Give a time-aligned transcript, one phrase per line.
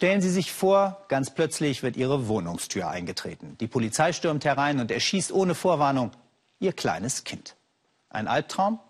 [0.00, 3.58] Stellen Sie sich vor, ganz plötzlich wird Ihre Wohnungstür eingetreten.
[3.60, 6.12] Die Polizei stürmt herein und erschießt ohne Vorwarnung
[6.58, 7.54] Ihr kleines Kind.
[8.08, 8.80] Ein Albtraum?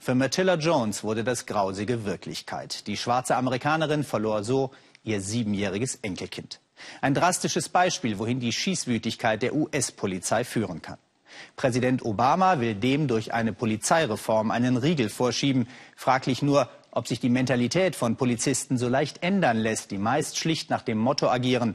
[0.00, 2.86] Für Matilda Jones wurde das Grausige Wirklichkeit.
[2.86, 4.70] Die schwarze Amerikanerin verlor so
[5.02, 6.60] ihr siebenjähriges Enkelkind.
[7.02, 10.96] Ein drastisches Beispiel, wohin die Schießwütigkeit der US-Polizei führen kann.
[11.56, 15.68] Präsident Obama will dem durch eine Polizeireform einen Riegel vorschieben.
[15.94, 20.70] Fraglich nur, ob sich die Mentalität von Polizisten so leicht ändern lässt, die meist schlicht
[20.70, 21.74] nach dem Motto agieren,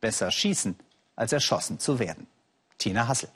[0.00, 0.76] besser schießen,
[1.16, 2.28] als erschossen zu werden.
[2.78, 3.28] Tina Hassel.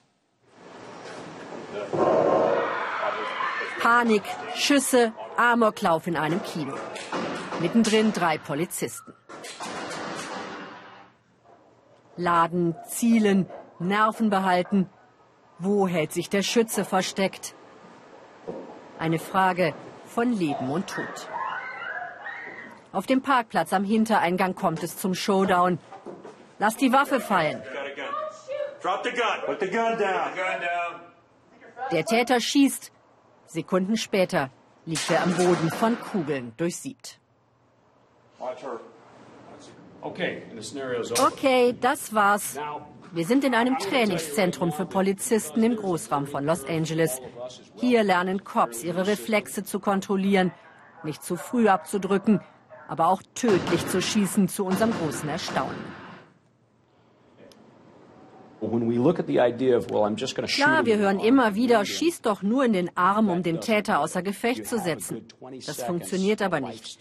[3.80, 4.22] Panik,
[4.54, 6.74] Schüsse, Amoklauf in einem Kino.
[7.60, 9.12] Mittendrin drei Polizisten.
[12.16, 13.46] Laden, zielen,
[13.80, 14.88] Nerven behalten.
[15.58, 17.54] Wo hält sich der Schütze versteckt?
[18.98, 19.74] Eine Frage,
[20.14, 21.28] von Leben und Tod.
[22.92, 25.78] Auf dem Parkplatz am Hintereingang kommt es zum Showdown.
[26.60, 27.60] Lass die Waffe fallen.
[31.90, 32.92] Der Täter schießt.
[33.46, 34.50] Sekunden später
[34.86, 37.18] liegt er am Boden von Kugeln durchsiebt.
[40.00, 42.58] Okay, das war's.
[43.14, 47.20] Wir sind in einem Trainingszentrum für Polizisten im Großraum von Los Angeles.
[47.76, 50.50] Hier lernen Cops ihre Reflexe zu kontrollieren,
[51.04, 52.40] nicht zu früh abzudrücken,
[52.88, 56.03] aber auch tödlich zu schießen zu unserem großen Erstaunen.
[60.46, 64.22] Klar, wir hören immer wieder, schieß doch nur in den Arm, um den Täter außer
[64.22, 65.26] Gefecht zu setzen.
[65.66, 66.98] Das funktioniert aber nicht.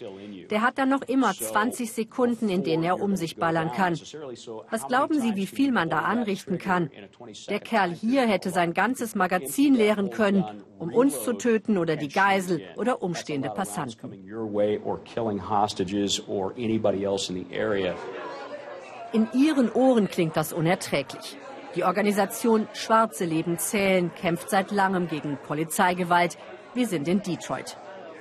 [0.50, 3.94] Der hat dann noch immer 20 Sekunden, in denen er um sich ballern kann.
[4.70, 6.90] Was glauben Sie, wie viel man da anrichten kann?
[7.50, 10.44] Der Kerl hier hätte sein ganzes Magazin leeren können,
[10.80, 14.12] um uns zu töten oder die Geisel oder umstehende Passanten.
[19.14, 21.38] In Ihren Ohren klingt das unerträglich.
[21.76, 26.36] Die Organisation Schwarze Leben zählen kämpft seit langem gegen Polizeigewalt.
[26.74, 27.78] Wir sind in Detroit.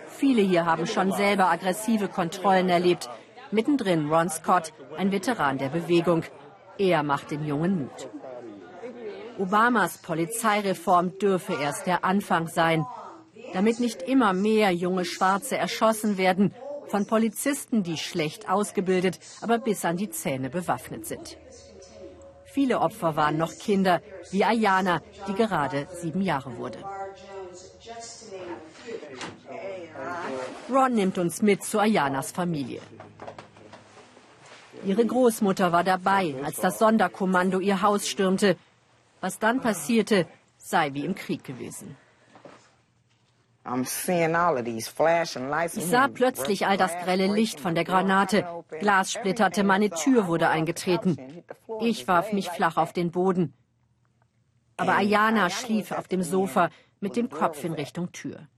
[0.07, 3.09] Viele hier haben schon selber aggressive Kontrollen erlebt.
[3.51, 6.25] Mittendrin Ron Scott, ein Veteran der Bewegung.
[6.77, 8.11] Er macht den Jungen Mut.
[9.39, 12.85] Obamas Polizeireform dürfe erst der Anfang sein,
[13.55, 16.55] damit nicht immer mehr junge Schwarze erschossen werden
[16.93, 21.39] von Polizisten, die schlecht ausgebildet, aber bis an die Zähne bewaffnet sind.
[22.45, 26.81] Viele Opfer waren noch Kinder, wie Ayana, die gerade sieben Jahre wurde.
[30.71, 32.83] Ron nimmt uns mit zu Ayanas Familie.
[34.85, 38.57] Ihre Großmutter war dabei, als das Sonderkommando ihr Haus stürmte.
[39.23, 40.27] Was dann passierte,
[40.59, 41.97] sei wie im Krieg gewesen.
[43.65, 43.89] Ich
[45.87, 48.45] sah plötzlich all das grelle Licht von der Granate.
[48.81, 51.45] Glas splitterte, meine Tür wurde eingetreten.
[51.81, 53.55] Ich warf mich flach auf den Boden.
[54.77, 58.49] Aber Ayana schlief auf dem Sofa mit dem Kopf in Richtung Tür.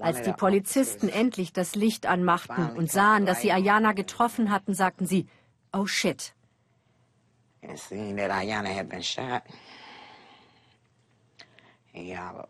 [0.00, 5.06] Als die Polizisten endlich das Licht anmachten und sahen, dass sie Ayana getroffen hatten, sagten
[5.06, 5.28] sie,
[5.72, 6.34] oh shit.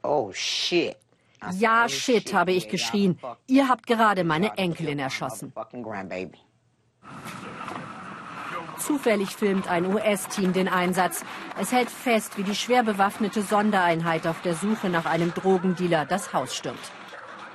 [0.02, 0.96] Oh shit.
[1.52, 3.18] Ja, shit, habe ich geschrien.
[3.46, 5.52] Ihr habt gerade meine Enkelin erschossen.
[8.78, 11.24] Zufällig filmt ein US-Team den Einsatz.
[11.60, 16.32] Es hält fest, wie die schwer bewaffnete Sondereinheit auf der Suche nach einem Drogendealer das
[16.32, 16.90] Haus stürmt.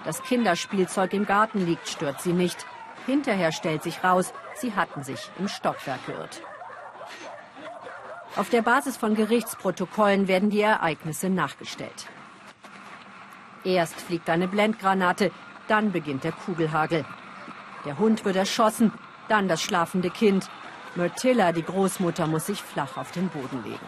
[0.06, 2.66] Das Kinderspielzeug im Garten liegt, stört sie nicht.
[3.06, 6.42] Hinterher stellt sich raus, sie hatten sich im Stockwerk geirrt.
[8.38, 12.08] Auf der Basis von Gerichtsprotokollen werden die Ereignisse nachgestellt.
[13.68, 15.30] Erst fliegt eine Blendgranate,
[15.68, 17.04] dann beginnt der Kugelhagel.
[17.84, 18.94] Der Hund wird erschossen,
[19.28, 20.50] dann das schlafende Kind.
[20.96, 23.86] Myrtilla, die Großmutter, muss sich flach auf den Boden legen.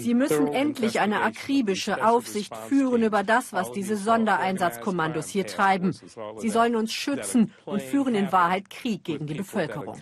[0.00, 5.98] Sie müssen endlich eine akribische Aufsicht führen über das, was diese Sondereinsatzkommandos hier treiben.
[6.36, 9.96] Sie sollen uns schützen und führen in Wahrheit Krieg gegen die Bevölkerung.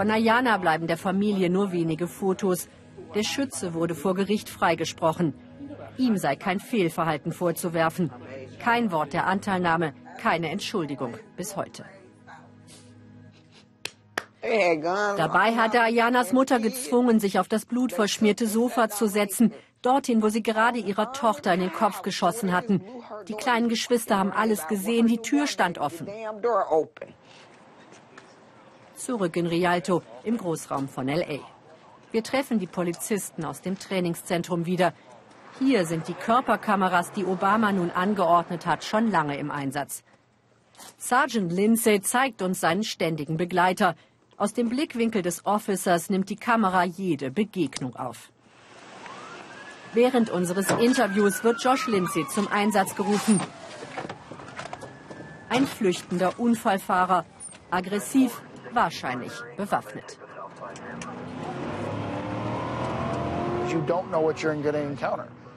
[0.00, 2.70] Von Ayana bleiben der Familie nur wenige Fotos.
[3.14, 5.34] Der Schütze wurde vor Gericht freigesprochen.
[5.98, 8.10] Ihm sei kein Fehlverhalten vorzuwerfen.
[8.60, 11.84] Kein Wort der Anteilnahme, keine Entschuldigung bis heute.
[14.40, 19.52] Dabei hatte Ayanas Mutter gezwungen, sich auf das blutverschmierte Sofa zu setzen,
[19.82, 22.80] dorthin, wo sie gerade ihrer Tochter in den Kopf geschossen hatten.
[23.28, 26.08] Die kleinen Geschwister haben alles gesehen, die Tür stand offen
[29.00, 31.40] zurück in Rialto im Großraum von LA.
[32.12, 34.92] Wir treffen die Polizisten aus dem Trainingszentrum wieder.
[35.58, 40.02] Hier sind die Körperkameras, die Obama nun angeordnet hat, schon lange im Einsatz.
[40.96, 43.94] Sergeant Lindsay zeigt uns seinen ständigen Begleiter.
[44.36, 48.30] Aus dem Blickwinkel des Officers nimmt die Kamera jede Begegnung auf.
[49.92, 53.40] Während unseres Interviews wird Josh Lindsay zum Einsatz gerufen.
[55.48, 57.26] Ein flüchtender Unfallfahrer,
[57.70, 58.40] aggressiv,
[58.72, 60.18] wahrscheinlich bewaffnet.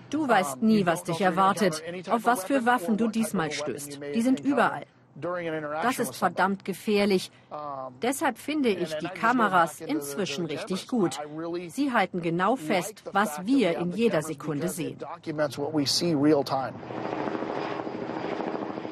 [0.10, 4.00] Du weißt nie, was dich erwartet, auf was für Waffen du diesmal stößt.
[4.13, 4.86] Die sind überall.
[5.15, 7.31] Das ist verdammt gefährlich.
[8.01, 11.19] Deshalb finde ich die Kameras inzwischen richtig gut.
[11.68, 14.98] Sie halten genau fest, was wir in jeder Sekunde sehen.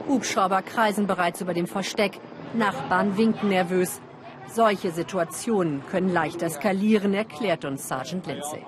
[0.08, 2.20] Hubschrauber kreisen bereits über dem Versteck.
[2.54, 4.02] Nachbarn winken nervös.
[4.48, 8.66] Solche Situationen können leicht eskalieren, erklärt uns Sergeant Lindsay.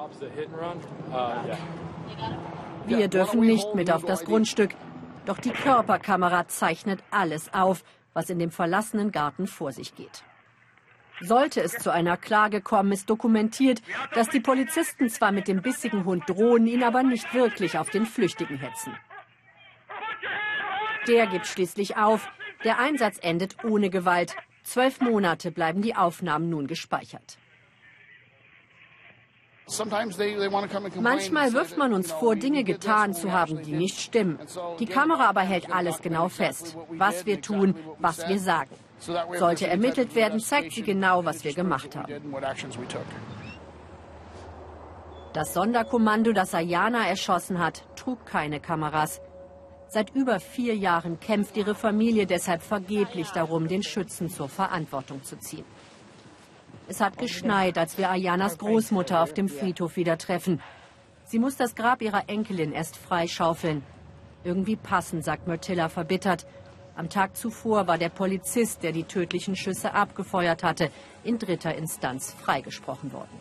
[2.85, 4.71] Wir dürfen nicht mit auf das Grundstück.
[5.25, 7.83] Doch die Körperkamera zeichnet alles auf,
[8.13, 10.23] was in dem verlassenen Garten vor sich geht.
[11.21, 13.81] Sollte es zu einer Klage kommen, ist dokumentiert,
[14.13, 18.05] dass die Polizisten zwar mit dem bissigen Hund drohen, ihn aber nicht wirklich auf den
[18.05, 18.97] Flüchtigen hetzen.
[21.07, 22.27] Der gibt schließlich auf.
[22.63, 24.35] Der Einsatz endet ohne Gewalt.
[24.63, 27.37] Zwölf Monate bleiben die Aufnahmen nun gespeichert.
[30.99, 34.39] Manchmal wirft man uns vor, Dinge getan zu haben, die nicht stimmen.
[34.79, 38.75] Die Kamera aber hält alles genau fest, was wir tun, was wir sagen.
[38.99, 42.13] Sollte ermittelt werden, zeigt sie genau, was wir gemacht haben.
[45.33, 49.21] Das Sonderkommando, das Ayana erschossen hat, trug keine Kameras.
[49.93, 55.37] Seit über vier Jahren kämpft ihre Familie deshalb vergeblich darum, den Schützen zur Verantwortung zu
[55.37, 55.65] ziehen.
[56.87, 60.63] Es hat geschneit, als wir Ayanas Großmutter auf dem Friedhof wieder treffen.
[61.25, 63.83] Sie muss das Grab ihrer Enkelin erst freischaufeln.
[64.43, 66.47] Irgendwie passend, sagt Myrtilla verbittert.
[66.95, 70.89] Am Tag zuvor war der Polizist, der die tödlichen Schüsse abgefeuert hatte,
[71.23, 73.39] in dritter Instanz freigesprochen worden.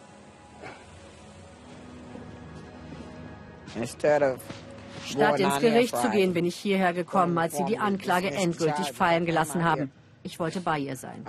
[5.05, 9.27] Statt ins Gericht zu gehen, bin ich hierher gekommen, als sie die Anklage endgültig fallen
[9.27, 9.91] gelassen haben.
[10.23, 11.25] Ich wollte bei ihr sein.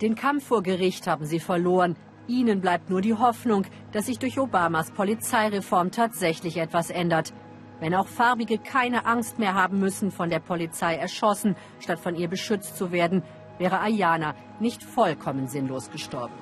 [0.00, 1.96] Den Kampf vor Gericht haben sie verloren.
[2.26, 7.32] Ihnen bleibt nur die Hoffnung, dass sich durch Obamas Polizeireform tatsächlich etwas ändert.
[7.80, 12.28] Wenn auch Farbige keine Angst mehr haben müssen, von der Polizei erschossen, statt von ihr
[12.28, 13.22] beschützt zu werden,
[13.58, 16.34] wäre Ayana nicht vollkommen sinnlos gestorben.